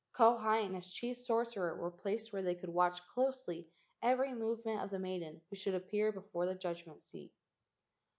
[0.15, 3.67] Kauhi and his chief sorcerer were placed where they could watch closely
[4.01, 7.31] every movement of the maiden who should appear before the judgment seat.